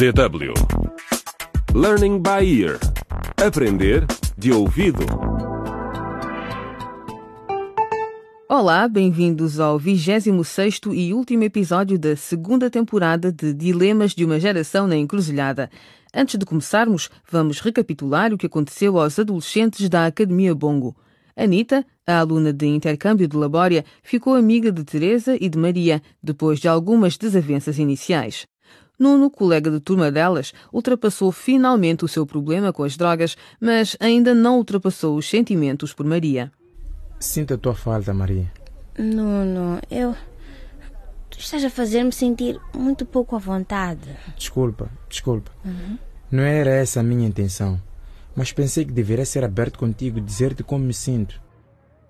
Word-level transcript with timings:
DW 0.00 0.54
Learning 1.74 2.22
by 2.22 2.42
Ear 2.42 2.80
Aprender 3.36 4.06
de 4.38 4.50
ouvido. 4.50 5.04
Olá, 8.48 8.88
bem-vindos 8.88 9.60
ao 9.60 9.78
26º 9.78 10.94
e 10.94 11.12
último 11.12 11.44
episódio 11.44 11.98
da 11.98 12.16
segunda 12.16 12.70
temporada 12.70 13.30
de 13.30 13.52
Dilemas 13.52 14.14
de 14.14 14.24
uma 14.24 14.40
Geração 14.40 14.86
na 14.86 14.96
Encruzilhada. 14.96 15.70
Antes 16.14 16.38
de 16.38 16.46
começarmos, 16.46 17.10
vamos 17.30 17.60
recapitular 17.60 18.32
o 18.32 18.38
que 18.38 18.46
aconteceu 18.46 18.98
aos 18.98 19.18
adolescentes 19.18 19.86
da 19.90 20.06
Academia 20.06 20.54
Bongo. 20.54 20.96
Anitta, 21.36 21.84
a 22.06 22.20
aluna 22.20 22.54
de 22.54 22.66
intercâmbio 22.66 23.28
de 23.28 23.36
Labória, 23.36 23.84
ficou 24.02 24.34
amiga 24.34 24.72
de 24.72 24.82
Teresa 24.82 25.36
e 25.38 25.46
de 25.46 25.58
Maria, 25.58 26.00
depois 26.22 26.58
de 26.58 26.68
algumas 26.68 27.18
desavenças 27.18 27.78
iniciais. 27.78 28.48
Nuno, 29.00 29.30
colega 29.30 29.70
de 29.70 29.80
turma 29.80 30.12
delas, 30.12 30.52
ultrapassou 30.70 31.32
finalmente 31.32 32.04
o 32.04 32.08
seu 32.08 32.26
problema 32.26 32.70
com 32.70 32.84
as 32.84 32.98
drogas, 32.98 33.34
mas 33.58 33.96
ainda 33.98 34.34
não 34.34 34.58
ultrapassou 34.58 35.16
os 35.16 35.26
sentimentos 35.26 35.94
por 35.94 36.04
Maria. 36.04 36.52
Sinto 37.18 37.54
a 37.54 37.56
tua 37.56 37.74
falta, 37.74 38.12
Maria. 38.12 38.52
Nuno, 38.98 39.80
eu. 39.90 40.14
Tu 41.30 41.38
estás 41.38 41.64
a 41.64 41.70
fazer-me 41.70 42.12
sentir 42.12 42.60
muito 42.76 43.06
pouco 43.06 43.34
à 43.34 43.38
vontade. 43.38 44.14
Desculpa, 44.36 44.90
desculpa. 45.08 45.50
Não 46.30 46.42
era 46.42 46.68
essa 46.68 47.00
a 47.00 47.02
minha 47.02 47.26
intenção. 47.26 47.80
Mas 48.36 48.52
pensei 48.52 48.84
que 48.84 48.92
deveria 48.92 49.24
ser 49.24 49.44
aberto 49.44 49.78
contigo 49.78 50.18
e 50.18 50.20
dizer-te 50.20 50.62
como 50.62 50.84
me 50.84 50.92
sinto. 50.92 51.40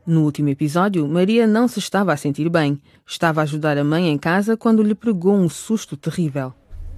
No 0.05 0.25
último 0.25 0.49
episódio, 0.49 1.07
Maria 1.07 1.47
não 1.47 1.69
se 1.69 1.79
estava 1.79 2.13
a 2.13 2.17
sentir 2.17 2.49
bem. 2.49 2.81
Estava 3.07 3.41
a 3.41 3.45
ajudar 3.45 3.79
a 3.79 3.85
mãe 3.85 4.09
em 4.09 4.19
casa 4.19 4.57
quando 4.57 4.83
lhe 4.83 4.95
pregou 4.95 5.37
um 5.37 5.49
susto 5.49 5.97
terrível. 5.97 6.53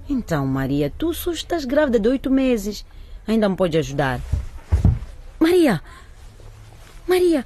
Então, 0.09 0.45
Maria, 0.45 0.91
tu 0.97 1.13
só 1.13 1.31
estás 1.31 1.65
grávida 1.65 1.99
de 1.99 2.09
oito 2.09 2.29
meses. 2.29 2.85
Ainda 3.27 3.47
me 3.47 3.55
pode 3.55 3.77
ajudar. 3.77 4.19
Maria! 5.39 5.81
Maria! 7.07 7.45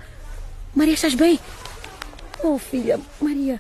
Maria, 0.76 0.94
estás 0.94 1.16
bem? 1.16 1.40
Oh, 2.44 2.58
filha, 2.58 3.00
Maria. 3.22 3.60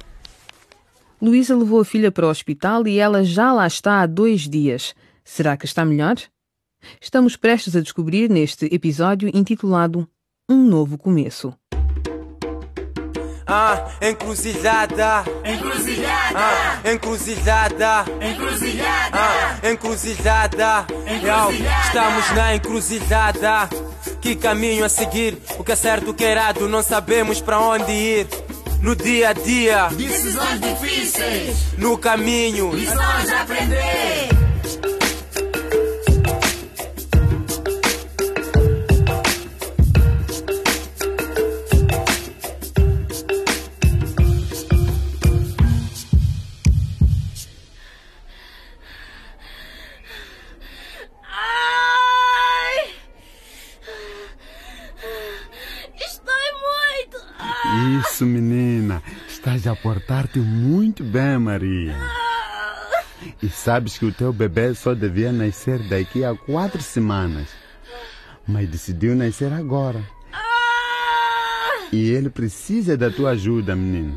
Luísa 1.21 1.55
levou 1.55 1.79
a 1.79 1.85
filha 1.85 2.11
para 2.11 2.27
o 2.27 2.29
hospital 2.29 2.87
e 2.87 2.99
ela 2.99 3.23
já 3.23 3.51
lá 3.51 3.65
está 3.65 4.01
há 4.01 4.05
dois 4.05 4.47
dias. 4.47 4.93
Será 5.23 5.57
que 5.57 5.65
está 5.65 5.83
melhor? 5.83 6.15
Estamos 7.01 7.35
prestes 7.35 7.75
a 7.75 7.81
descobrir 7.81 8.29
neste 8.29 8.65
episódio 8.65 9.29
intitulado 9.33 10.07
Um 10.47 10.63
Novo 10.63 10.97
Começo. 10.97 11.53
Ah, 13.47 13.85
encruzilhada. 14.01 15.23
Encruzilhada. 15.45 16.37
Ah, 16.37 16.79
encruzilhada. 16.91 18.05
Encruzilhada. 18.21 19.17
Ah, 19.17 19.69
encruzilhada. 19.69 20.85
Encruzilhada. 21.07 21.85
Estamos 21.85 22.31
na 22.31 22.55
encruzilhada. 22.55 23.69
Que 24.19 24.35
caminho 24.35 24.83
a 24.83 24.89
seguir? 24.89 25.37
O 25.57 25.63
que 25.63 25.71
é 25.71 25.75
certo, 25.75 26.11
o 26.11 26.13
que 26.13 26.25
é 26.25 26.31
errado, 26.31 26.67
não 26.67 26.83
sabemos 26.83 27.39
para 27.39 27.59
onde 27.59 27.91
ir. 27.91 28.27
No 28.81 28.95
dia 28.95 29.29
a 29.29 29.33
dia, 29.33 29.87
Decisões 29.91 30.59
difíceis, 30.61 31.57
no 31.77 31.97
caminho. 31.97 32.71
lições 32.75 33.31
a 33.31 33.41
aprender. 33.41 34.36
Isso, 57.99 58.25
menina. 58.25 59.03
Estás 59.27 59.67
a 59.67 59.75
portar-te 59.75 60.39
muito 60.39 61.03
bem, 61.03 61.37
Maria. 61.37 61.95
E 63.41 63.49
sabes 63.49 63.97
que 63.97 64.05
o 64.05 64.11
teu 64.11 64.31
bebê 64.31 64.73
só 64.73 64.93
devia 64.93 65.31
nascer 65.31 65.79
daqui 65.89 66.23
a 66.23 66.35
quatro 66.35 66.81
semanas. 66.81 67.49
Mas 68.47 68.69
decidiu 68.69 69.15
nascer 69.15 69.51
agora. 69.51 70.01
E 71.91 72.09
ele 72.09 72.29
precisa 72.29 72.97
da 72.97 73.09
tua 73.09 73.31
ajuda, 73.31 73.75
menina. 73.75 74.15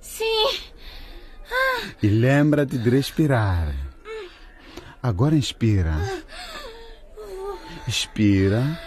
Sim! 0.00 0.58
E 2.02 2.08
lembra-te 2.08 2.78
de 2.78 2.90
respirar. 2.90 3.74
Agora 5.02 5.34
inspira. 5.34 5.94
Expira. 7.86 8.80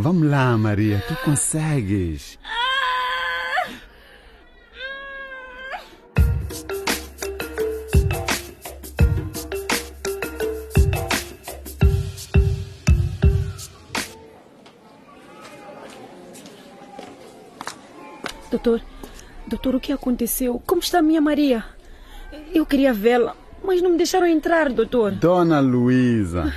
Vamos 0.00 0.30
lá, 0.30 0.56
Maria. 0.56 1.02
Tu 1.08 1.16
consegues. 1.24 2.38
Doutor, 18.52 18.80
doutor, 19.48 19.74
o 19.74 19.80
que 19.80 19.92
aconteceu? 19.92 20.62
Como 20.64 20.80
está 20.80 21.00
a 21.00 21.02
minha 21.02 21.20
Maria? 21.20 21.64
Eu 22.54 22.64
queria 22.64 22.94
vê-la, 22.94 23.34
mas 23.64 23.82
não 23.82 23.90
me 23.90 23.96
deixaram 23.96 24.28
entrar, 24.28 24.70
doutor. 24.70 25.10
Dona 25.10 25.58
Luísa, 25.58 26.54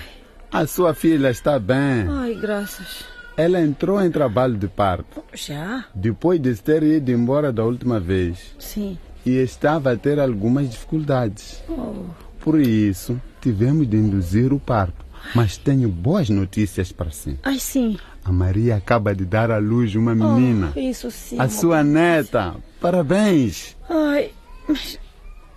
a 0.52 0.68
sua 0.68 0.94
filha 0.94 1.32
está 1.32 1.58
bem. 1.58 2.08
Ai, 2.08 2.36
graças. 2.36 3.21
Ela 3.42 3.60
entrou 3.60 4.00
em 4.00 4.12
trabalho 4.12 4.56
de 4.56 4.68
parto. 4.68 5.24
Já? 5.34 5.86
Depois 5.96 6.40
de 6.40 6.54
ter 6.56 6.84
ido 6.84 7.10
embora 7.12 7.52
da 7.52 7.64
última 7.66 8.00
vez. 8.00 8.56
Sim. 8.60 9.00
E 9.26 9.32
estava 9.32 9.92
a 9.92 9.98
ter 9.98 10.20
algumas 10.20 10.70
dificuldades. 10.70 11.64
Oh, 11.68 12.06
Por 12.40 12.60
isso, 12.60 13.20
tivemos 13.42 13.88
de 13.88 13.98
induzir 13.98 14.54
o 14.54 14.60
parto. 14.60 15.04
Mas 15.34 15.58
tenho 15.58 15.90
boas 15.90 16.30
notícias 16.30 16.92
para 16.92 17.10
si. 17.10 17.40
ai, 17.44 17.58
sim. 17.60 17.98
A 18.24 18.32
Maria 18.32 18.76
acaba 18.76 19.16
de 19.16 19.26
dar 19.26 19.50
à 19.50 19.58
luz 19.58 19.96
uma 19.96 20.14
menina. 20.14 20.72
Oh, 20.76 20.80
isso 20.80 21.10
sim. 21.10 21.40
a 21.40 21.50
sua 21.50 21.84
neta. 21.84 22.56
Parabéns. 22.80 23.76
Ai, 23.90 24.32
mas. 24.68 25.00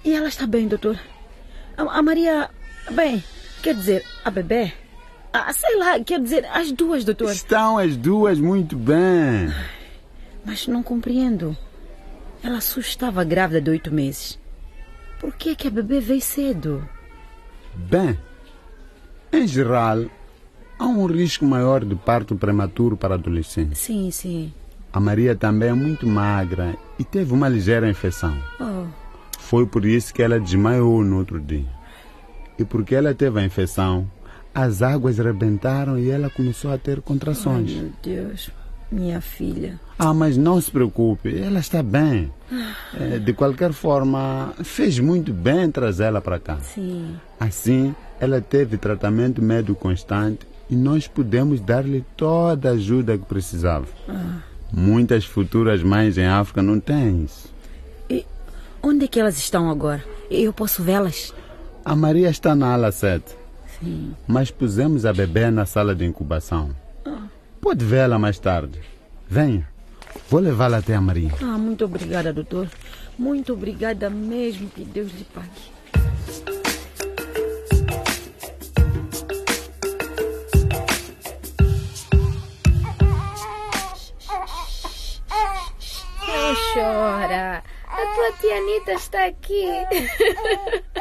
E 0.02 0.12
ela 0.14 0.28
está 0.28 0.46
bem, 0.46 0.68
doutor? 0.68 0.98
A, 1.76 1.82
a 1.98 2.02
Maria. 2.02 2.48
Bem, 2.92 3.22
quer 3.62 3.74
dizer, 3.74 4.02
a 4.24 4.30
bebê? 4.30 4.72
Ah, 5.36 5.52
sei 5.52 5.76
lá, 5.76 5.98
quer 5.98 6.20
dizer, 6.20 6.46
as 6.46 6.70
duas, 6.70 7.04
doutor. 7.04 7.32
Estão 7.32 7.76
as 7.76 7.96
duas 7.96 8.38
muito 8.38 8.76
bem. 8.76 9.52
Mas 10.44 10.68
não 10.68 10.80
compreendo. 10.80 11.56
Ela 12.40 12.60
só 12.60 12.78
estava 12.78 13.24
grávida 13.24 13.60
de 13.60 13.68
oito 13.68 13.92
meses. 13.92 14.38
Por 15.18 15.34
que, 15.34 15.56
que 15.56 15.66
a 15.66 15.70
bebê 15.72 15.98
veio 15.98 16.20
cedo? 16.20 16.88
Bem, 17.74 18.16
em 19.32 19.44
geral, 19.44 20.04
há 20.78 20.86
um 20.86 21.04
risco 21.06 21.44
maior 21.44 21.84
de 21.84 21.96
parto 21.96 22.36
prematuro 22.36 22.96
para 22.96 23.14
adolescentes. 23.14 23.80
Sim, 23.80 24.12
sim. 24.12 24.52
A 24.92 25.00
Maria 25.00 25.34
também 25.34 25.70
é 25.70 25.74
muito 25.74 26.06
magra 26.06 26.76
e 26.96 27.02
teve 27.02 27.32
uma 27.32 27.48
ligeira 27.48 27.90
infecção. 27.90 28.38
Oh, 28.60 28.86
Foi 29.40 29.66
por 29.66 29.84
isso 29.84 30.14
que 30.14 30.22
ela 30.22 30.38
desmaiou 30.38 31.02
no 31.02 31.18
outro 31.18 31.40
dia. 31.40 31.66
E 32.56 32.64
porque 32.64 32.94
ela 32.94 33.12
teve 33.12 33.40
a 33.40 33.44
infecção, 33.44 34.08
as 34.54 34.82
águas 34.82 35.18
rebentaram 35.18 35.98
e 35.98 36.08
ela 36.10 36.30
começou 36.30 36.72
a 36.72 36.78
ter 36.78 36.96
ai, 36.98 37.02
contrações. 37.04 37.72
meu 37.72 37.90
Deus. 38.02 38.50
Minha 38.92 39.20
filha. 39.20 39.80
Ah, 39.98 40.14
mas 40.14 40.36
não 40.36 40.60
se 40.60 40.70
preocupe, 40.70 41.36
ela 41.36 41.58
está 41.58 41.82
bem. 41.82 42.32
Eh, 42.94 43.18
De 43.18 43.32
qualquer 43.32 43.72
forma, 43.72 44.52
fez 44.62 44.98
muito 45.00 45.32
bem 45.32 45.68
trazê-la 45.70 46.20
para 46.20 46.38
cá. 46.38 46.58
Sim. 46.60 47.16
Assim, 47.40 47.94
ela 48.20 48.40
teve 48.40 48.76
tratamento 48.76 49.42
médico 49.42 49.74
constante 49.80 50.46
e 50.70 50.76
nós 50.76 51.08
pudemos 51.08 51.60
dar-lhe 51.60 52.04
toda 52.16 52.68
a 52.68 52.72
ajuda 52.72 53.18
que 53.18 53.24
precisava. 53.24 53.86
Muitas 54.72 55.24
futuras 55.24 55.82
mães 55.82 56.16
em 56.16 56.26
África 56.26 56.62
não 56.62 56.78
têm 56.78 57.24
isso. 57.24 57.52
E 58.08 58.24
onde 58.82 59.06
é 59.06 59.08
que 59.08 59.18
elas 59.18 59.36
estão 59.38 59.70
agora? 59.70 60.04
Eu 60.30 60.52
posso 60.52 60.82
vê-las? 60.82 61.34
A 61.84 61.96
Maria 61.96 62.28
está 62.30 62.54
na 62.54 62.72
ala 62.72 62.92
7, 62.92 63.24
Sim. 63.80 64.14
mas 64.26 64.50
pusemos 64.50 65.04
a 65.06 65.12
bebê 65.12 65.50
na 65.50 65.66
sala 65.66 65.94
de 65.94 66.04
incubação. 66.04 66.74
Pode 67.60 67.84
vê-la 67.84 68.18
mais 68.18 68.38
tarde. 68.38 68.78
Venha, 69.28 69.66
vou 70.28 70.40
levá-la 70.40 70.78
até 70.78 70.94
a 70.94 71.00
Maria. 71.00 71.32
Ah, 71.40 71.56
muito 71.58 71.84
obrigada, 71.84 72.32
doutor. 72.32 72.68
Muito 73.18 73.52
obrigada 73.52 74.10
mesmo. 74.10 74.68
Que 74.68 74.84
Deus 74.84 75.10
lhe 75.12 75.24
pague. 75.24 75.72
Não 86.26 86.54
chora. 86.72 87.62
A 87.86 88.14
tua 88.14 88.32
tia 88.40 88.56
Anitta 88.56 88.92
está 88.92 89.24
aqui. 89.26 89.66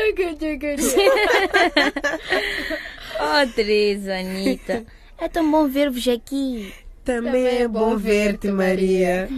oh, 3.20 3.52
Teresa, 3.54 4.14
Anitta. 4.14 4.86
É 5.18 5.28
tão 5.28 5.50
bom 5.50 5.68
ver-vos 5.68 6.06
aqui. 6.08 6.72
Também, 7.04 7.32
Também 7.32 7.46
é, 7.46 7.62
é 7.62 7.68
bom 7.68 7.96
ver-te, 7.96 8.50
Maria. 8.50 9.28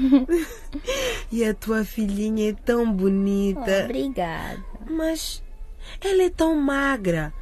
e 1.31 1.45
a 1.45 1.55
tua 1.55 1.85
filhinha 1.85 2.51
é 2.51 2.53
tão 2.53 2.91
bonita. 2.91 3.81
Oh, 3.81 3.85
obrigada. 3.85 4.65
Mas 4.89 5.43
ela 6.01 6.23
é 6.23 6.31
tão 6.31 6.55
magra. 6.55 7.33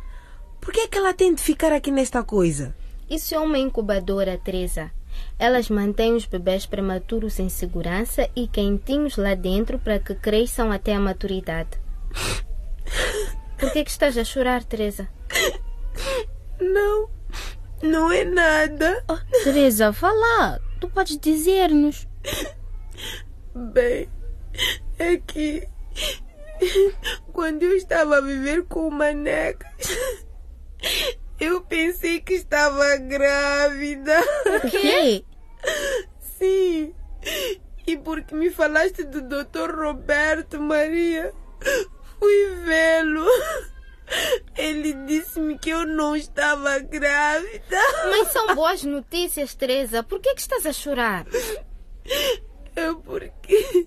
Por 0.60 0.72
que, 0.72 0.80
é 0.80 0.88
que 0.88 0.98
ela 0.98 1.14
tem 1.14 1.34
de 1.34 1.42
ficar 1.42 1.72
aqui 1.72 1.90
nesta 1.90 2.22
coisa? 2.22 2.74
Isso 3.08 3.34
é 3.34 3.38
uma 3.38 3.58
incubadora, 3.58 4.38
Teresa. 4.38 4.90
Elas 5.38 5.68
mantêm 5.68 6.14
os 6.14 6.26
bebês 6.26 6.66
prematuros 6.66 7.38
em 7.38 7.48
segurança 7.48 8.28
e 8.36 8.46
quentinhos 8.46 9.16
lá 9.16 9.34
dentro 9.34 9.78
para 9.78 9.98
que 9.98 10.14
cresçam 10.14 10.70
até 10.70 10.94
a 10.94 11.00
maturidade. 11.00 11.70
Por 13.58 13.72
que, 13.72 13.84
que 13.84 13.90
estás 13.90 14.16
a 14.16 14.24
chorar, 14.24 14.64
Teresa? 14.64 15.08
Não, 16.60 17.10
não 17.82 18.10
é 18.10 18.24
nada. 18.24 19.04
Oh, 19.08 19.18
Teresa, 19.44 19.92
fala. 19.92 20.60
Tu 20.80 20.88
podes 20.88 21.18
dizer-nos. 21.18 22.06
Bem, 23.54 24.08
é 24.98 25.16
que 25.16 25.66
quando 27.32 27.62
eu 27.62 27.76
estava 27.76 28.18
a 28.18 28.20
viver 28.20 28.64
com 28.64 28.90
manecas, 28.90 29.70
eu 31.38 31.60
pensei 31.62 32.20
que 32.20 32.34
estava 32.34 32.96
grávida. 32.96 34.20
O 34.46 34.70
quê? 34.70 35.24
Sim. 36.38 36.94
E 37.86 37.96
porque 37.96 38.34
me 38.34 38.50
falaste 38.50 39.04
do 39.04 39.22
Dr. 39.22 39.74
Roberto 39.74 40.60
Maria, 40.60 41.32
fui 42.20 42.54
vê-lo. 42.64 43.26
Ele 44.56 44.92
disse-me 45.06 45.58
que 45.58 45.70
eu 45.70 45.86
não 45.86 46.14
estava 46.14 46.78
grávida. 46.80 47.78
Mas 48.10 48.28
são 48.28 48.54
boas 48.54 48.82
notícias, 48.84 49.54
Teresa. 49.54 50.02
Por 50.02 50.20
que, 50.20 50.34
que 50.34 50.40
estás 50.40 50.66
a 50.66 50.72
chorar? 50.72 51.26
É 52.76 52.92
porque 53.04 53.86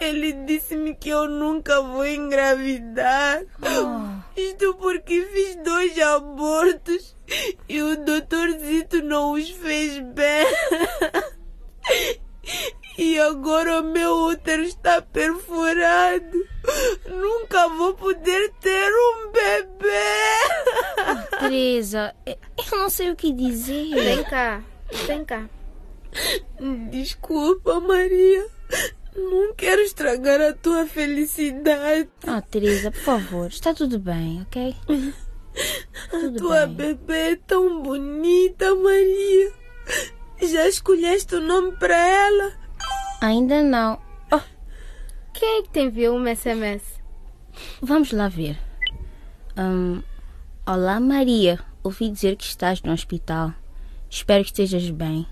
ele 0.00 0.32
disse-me 0.44 0.94
que 0.94 1.10
eu 1.10 1.28
nunca 1.28 1.80
vou 1.82 2.04
engravidar. 2.04 3.42
Oh. 3.60 4.22
Isto 4.38 4.74
porque 4.74 5.22
fiz 5.26 5.56
dois 5.56 5.98
abortos 5.98 7.16
e 7.68 7.82
o 7.82 7.96
doutorzito 7.96 9.02
não 9.02 9.32
os 9.32 9.50
fez 9.50 9.98
bem. 9.98 10.46
E 12.98 13.18
agora 13.18 13.80
o 13.80 13.84
meu 13.84 14.12
útero 14.26 14.62
está 14.62 15.00
perfurado. 15.00 16.46
Nunca 17.08 17.68
vou 17.68 17.94
poder 17.94 18.52
ter 18.60 18.90
um 18.92 19.32
bebê. 19.32 19.88
Teresa, 21.38 22.14
eu 22.26 22.78
não 22.78 22.90
sei 22.90 23.10
o 23.10 23.16
que 23.16 23.32
dizer. 23.32 23.94
Vem 23.94 24.24
cá, 24.24 24.62
vem 25.06 25.24
cá. 25.24 25.48
Desculpa, 26.90 27.80
Maria. 27.80 28.46
Não 29.16 29.54
quero 29.54 29.82
estragar 29.82 30.40
a 30.40 30.52
tua 30.52 30.86
felicidade. 30.86 32.08
Ah, 32.26 32.38
oh, 32.38 32.42
Teresa, 32.50 32.90
por 32.90 33.00
favor, 33.00 33.46
está 33.48 33.74
tudo 33.74 33.98
bem, 33.98 34.42
ok? 34.42 34.74
Tudo 36.10 36.36
a 36.36 36.38
tua 36.38 36.66
bem. 36.66 36.94
bebê 36.94 37.32
é 37.32 37.36
tão 37.36 37.82
bonita, 37.82 38.74
Maria. 38.74 39.52
Já 40.40 40.66
escolheste 40.66 41.34
o 41.34 41.40
nome 41.40 41.72
para 41.72 41.96
ela? 41.96 42.61
Ainda 43.22 43.62
não. 43.62 44.00
Oh. 44.32 44.40
Quem 45.32 45.60
é 45.60 45.62
que 45.62 45.68
te 45.68 45.78
enviou 45.78 46.18
um 46.18 46.34
SMS? 46.34 46.82
Vamos 47.80 48.10
lá 48.10 48.26
ver. 48.26 48.58
Um, 49.56 50.02
Olá, 50.66 50.98
Maria. 50.98 51.60
Ouvi 51.84 52.10
dizer 52.10 52.34
que 52.34 52.42
estás 52.42 52.82
no 52.82 52.92
hospital. 52.92 53.52
Espero 54.10 54.42
que 54.42 54.50
estejas 54.50 54.90
bem. 54.90 55.24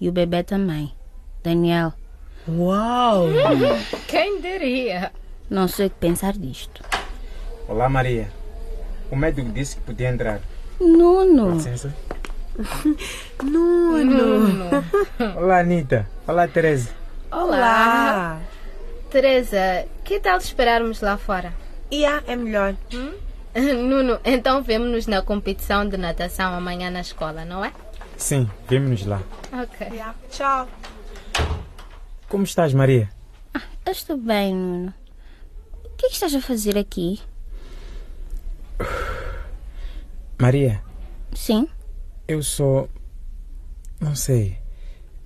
E 0.00 0.08
o 0.08 0.12
bebê 0.12 0.42
também. 0.42 0.94
Daniel. 1.42 1.92
Uau! 2.48 3.26
Quem 4.08 4.40
diria? 4.40 5.12
Não 5.50 5.68
sei 5.68 5.88
o 5.88 5.90
que 5.90 5.96
pensar 5.96 6.32
disto. 6.32 6.82
Olá, 7.68 7.90
Maria. 7.90 8.30
O 9.10 9.16
médico 9.16 9.50
disse 9.50 9.76
que 9.76 9.82
podia 9.82 10.08
entrar. 10.08 10.40
Nuno. 10.80 11.48
Com 11.48 11.56
licença. 11.56 11.94
Nuno. 13.42 14.02
Nuno. 14.02 14.84
Olá, 15.36 15.58
Anitta. 15.58 16.08
Olá, 16.26 16.48
Teresa. 16.48 17.03
Olá. 17.34 18.40
Teresa, 19.10 19.88
que 20.04 20.20
tal 20.20 20.38
esperarmos 20.38 21.00
lá 21.00 21.18
fora? 21.18 21.52
Yeah, 21.92 22.22
é 22.28 22.36
melhor. 22.36 22.76
Hum? 22.94 23.12
Nuno, 23.58 24.20
então 24.24 24.62
vemo-nos 24.62 25.08
na 25.08 25.20
competição 25.20 25.88
de 25.88 25.96
natação 25.96 26.54
amanhã 26.54 26.90
na 26.90 27.00
escola, 27.00 27.44
não 27.44 27.64
é? 27.64 27.72
Sim, 28.16 28.48
vemo-nos 28.68 29.04
lá. 29.04 29.20
Ok. 29.52 29.84
Yeah. 29.88 30.14
Tchau. 30.30 30.68
Como 32.28 32.44
estás, 32.44 32.72
Maria? 32.72 33.10
Ah, 33.52 33.62
eu 33.84 33.90
estou 33.92 34.16
bem, 34.16 34.54
Nuno. 34.54 34.94
O 35.84 35.88
que, 35.96 36.06
é 36.06 36.08
que 36.10 36.14
estás 36.14 36.34
a 36.36 36.40
fazer 36.40 36.78
aqui? 36.78 37.20
Maria? 40.40 40.80
Sim? 41.34 41.68
Eu 42.28 42.44
sou. 42.44 42.88
Não 44.00 44.14
sei. 44.14 44.56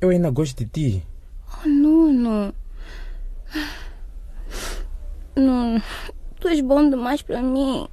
Eu 0.01 0.09
ainda 0.09 0.31
gosto 0.31 0.65
de 0.65 0.71
ti. 0.71 1.08
Nuno. 2.09 2.55
Nuno, 5.37 5.83
tu 6.41 6.49
és 6.49 6.63
bom 6.63 6.89
demais 6.89 7.21
para 7.21 7.43
mim. 7.43 7.87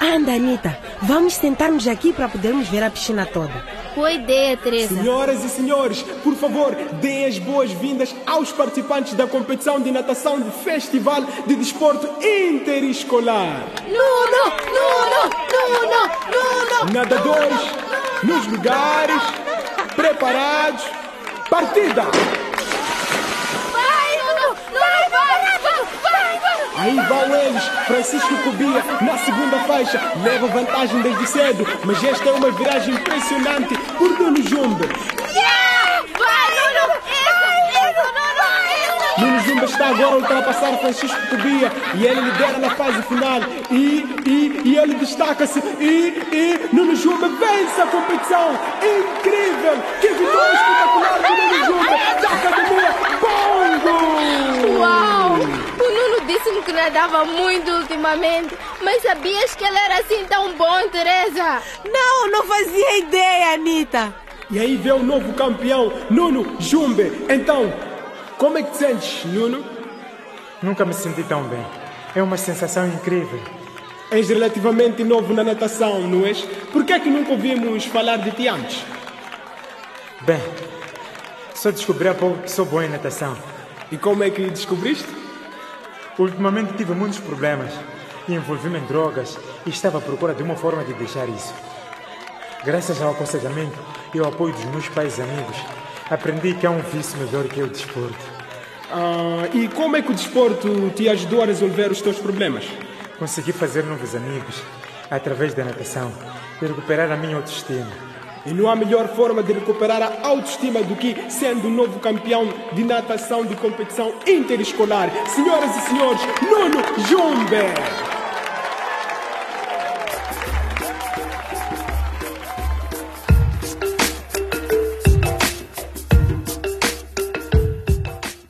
Anda, 0.00 0.32
Anitta, 0.32 0.78
vamos 1.02 1.34
sentarmos 1.34 1.88
aqui 1.88 2.12
para 2.12 2.28
podermos 2.28 2.68
ver 2.68 2.82
a 2.82 2.90
piscina 2.90 3.24
toda. 3.26 3.52
Boa 3.94 4.12
ideia, 4.12 4.56
Teresa. 4.56 4.94
Senhoras 4.94 5.42
e 5.42 5.48
senhores, 5.48 6.02
por 6.22 6.34
favor, 6.34 6.74
deem 7.00 7.24
as 7.24 7.38
boas-vindas 7.38 8.14
aos 8.26 8.52
participantes 8.52 9.14
da 9.14 9.26
competição 9.26 9.80
de 9.80 9.90
natação 9.90 10.38
do 10.38 10.50
Festival 10.50 11.22
de 11.46 11.54
Desporto 11.56 12.06
Interescolar. 12.22 13.64
Nuno, 13.86 14.44
Nuno, 14.66 15.22
Nuno, 15.52 16.02
Nuno. 16.30 16.92
Nadadores, 16.92 17.60
nos 18.22 18.46
lugares, 18.48 19.22
preparados, 19.96 20.82
partida! 21.48 22.04
Aí 26.78 26.94
vão 26.94 27.34
eles, 27.34 27.64
Francisco 27.86 28.36
Cobia 28.44 28.84
na 29.00 29.16
segunda 29.18 29.58
faixa, 29.60 29.98
leva 30.22 30.46
vantagem 30.48 31.00
desde 31.00 31.26
cedo, 31.26 31.66
mas 31.84 32.04
esta 32.04 32.28
é 32.28 32.32
uma 32.32 32.50
viragem 32.50 32.94
impressionante 32.94 33.76
por 33.96 34.10
Nuno 34.18 34.42
Jumbe. 34.42 34.84
Yeah! 35.34 36.02
Nuno! 36.18 36.94
Nuno! 39.18 39.46
Nuno 39.46 39.64
está 39.64 39.88
agora 39.88 40.06
a 40.06 40.16
ultrapassar 40.16 40.78
Francisco 40.78 41.16
Cobia 41.30 41.72
e 41.94 42.04
ele 42.04 42.20
lidera 42.20 42.58
na 42.58 42.70
fase 42.70 43.02
final. 43.04 43.40
E, 43.70 44.04
e, 44.26 44.60
e 44.64 44.76
ele 44.76 44.94
destaca-se. 44.96 45.60
E, 45.80 46.12
e 46.30 46.68
Nuno 46.74 46.94
Jumbe 46.94 47.26
vence 47.38 47.80
a 47.80 47.86
competição. 47.86 48.50
Incrível! 48.82 49.82
Que 50.00 50.08
vitória 50.08 50.52
espetacular 50.52 51.18
do 51.22 51.28
Nuno 51.36 51.64
Jumbe 51.64 51.88
da 52.20 52.28
Academia 52.28 52.94
Bongo! 53.20 54.78
Uau! 54.78 55.65
Disse-me 56.26 56.62
que 56.62 56.72
nadava 56.72 57.24
muito 57.24 57.70
ultimamente, 57.70 58.56
mas 58.82 59.02
sabias 59.02 59.54
que 59.54 59.64
ele 59.64 59.78
era 59.78 60.00
assim 60.00 60.24
tão 60.26 60.52
bom, 60.54 60.88
Teresa? 60.90 61.62
Não, 61.84 62.30
não 62.30 62.44
fazia 62.44 62.98
ideia, 62.98 63.54
Anitta. 63.54 64.14
E 64.50 64.58
aí 64.58 64.76
vê 64.76 64.92
o 64.92 65.02
novo 65.02 65.32
campeão, 65.32 65.92
Nuno 66.10 66.56
Jumbe. 66.60 67.26
Então, 67.28 67.72
como 68.38 68.58
é 68.58 68.62
que 68.62 68.70
te 68.72 68.76
sentes, 68.76 69.24
Nuno? 69.24 69.64
Nunca 70.62 70.84
me 70.84 70.94
senti 70.94 71.22
tão 71.22 71.42
bem. 71.44 71.64
É 72.14 72.22
uma 72.22 72.36
sensação 72.36 72.86
incrível. 72.86 73.40
És 74.10 74.28
relativamente 74.28 75.02
novo 75.02 75.34
na 75.34 75.42
natação, 75.42 76.00
não 76.00 76.24
és? 76.24 76.42
Por 76.72 76.84
que 76.84 76.92
é 76.92 77.00
que 77.00 77.10
nunca 77.10 77.32
ouvimos 77.32 77.86
falar 77.86 78.18
de 78.18 78.30
ti 78.30 78.46
antes? 78.46 78.84
Bem, 80.22 80.40
só 81.54 81.70
descobri 81.70 82.08
há 82.08 82.14
pouco 82.14 82.42
que 82.42 82.50
sou 82.50 82.64
bom 82.64 82.82
em 82.82 82.88
natação. 82.88 83.36
E 83.90 83.96
como 83.96 84.22
é 84.22 84.30
que 84.30 84.48
descobriste? 84.50 85.25
Ultimamente 86.18 86.74
tive 86.74 86.94
muitos 86.94 87.18
problemas 87.18 87.72
e 88.28 88.34
envolvi-me 88.34 88.78
em 88.78 88.86
drogas 88.86 89.38
e 89.64 89.70
estava 89.70 89.98
à 89.98 90.00
procura 90.00 90.34
de 90.34 90.42
uma 90.42 90.56
forma 90.56 90.84
de 90.84 90.94
deixar 90.94 91.28
isso. 91.28 91.54
Graças 92.64 93.00
ao 93.00 93.12
aconselhamento 93.12 93.78
e 94.14 94.18
ao 94.18 94.26
apoio 94.26 94.54
dos 94.54 94.64
meus 94.64 94.88
pais 94.88 95.18
e 95.18 95.22
amigos, 95.22 95.56
Aprendi 96.08 96.54
que 96.54 96.64
há 96.64 96.70
um 96.70 96.82
vício 96.82 97.18
melhor 97.18 97.48
que 97.48 97.60
é 97.60 97.64
o 97.64 97.66
desporto. 97.66 98.24
Ah, 98.92 99.48
e 99.52 99.66
como 99.66 99.96
é 99.96 100.02
que 100.02 100.12
o 100.12 100.14
desporto 100.14 100.90
te 100.90 101.08
ajudou 101.08 101.42
a 101.42 101.46
resolver 101.46 101.90
os 101.90 102.00
teus 102.00 102.16
problemas? 102.18 102.64
Consegui 103.18 103.50
fazer 103.50 103.84
novos 103.84 104.14
amigos 104.14 104.62
através 105.10 105.52
da 105.52 105.64
natação 105.64 106.12
e 106.62 106.64
recuperar 106.64 107.10
a 107.10 107.16
minha 107.16 107.34
autoestima. 107.34 107.90
E 108.46 108.54
não 108.54 108.70
há 108.70 108.76
melhor 108.76 109.08
forma 109.08 109.42
de 109.42 109.52
recuperar 109.52 110.02
a 110.02 110.26
autoestima 110.26 110.82
do 110.82 110.94
que 110.94 111.16
sendo 111.28 111.66
o 111.66 111.70
novo 111.70 111.98
campeão 111.98 112.48
de 112.72 112.84
natação 112.84 113.44
de 113.44 113.56
competição 113.56 114.14
interescolar. 114.26 115.10
Senhoras 115.28 115.76
e 115.76 115.80
senhores, 115.88 116.20
Nuno 116.42 116.82
Jumber! 117.08 118.06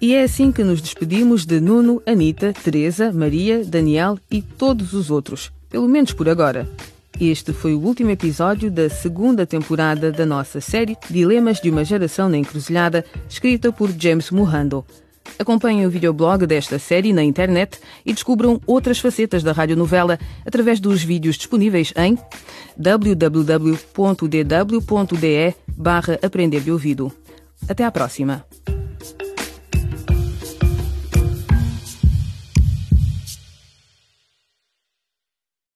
E 0.06 0.14
é 0.14 0.22
assim 0.22 0.52
que 0.52 0.62
nos 0.62 0.80
despedimos 0.80 1.44
de 1.44 1.60
Nuno, 1.60 2.00
Anita, 2.06 2.52
Teresa, 2.52 3.10
Maria, 3.12 3.64
Daniel 3.64 4.16
e 4.30 4.40
todos 4.40 4.92
os 4.92 5.10
outros, 5.10 5.50
pelo 5.68 5.88
menos 5.88 6.12
por 6.12 6.28
agora. 6.28 6.68
Este 7.18 7.52
foi 7.52 7.74
o 7.74 7.80
último 7.80 8.10
episódio 8.10 8.70
da 8.70 8.90
segunda 8.90 9.46
temporada 9.46 10.12
da 10.12 10.26
nossa 10.26 10.60
série 10.60 10.98
Dilemas 11.08 11.60
de 11.60 11.70
uma 11.70 11.82
Geração 11.82 12.28
na 12.28 12.36
Encruzilhada, 12.36 13.06
escrita 13.26 13.72
por 13.72 13.90
James 13.90 14.30
Mohando. 14.30 14.84
Acompanhem 15.38 15.86
o 15.86 15.90
videoblog 15.90 16.46
desta 16.46 16.78
série 16.78 17.14
na 17.14 17.24
internet 17.24 17.80
e 18.04 18.12
descubram 18.12 18.60
outras 18.66 18.98
facetas 18.98 19.42
da 19.42 19.52
radionovela 19.52 20.18
através 20.44 20.78
dos 20.78 21.02
vídeos 21.02 21.36
disponíveis 21.36 21.90
em 21.96 22.18
www.dw.de 22.76 23.86
barra 25.74 26.18
Aprender 26.22 26.60
de 26.60 26.70
Ouvido. 26.70 27.10
Até 27.66 27.84
à 27.84 27.90
próxima! 27.90 28.44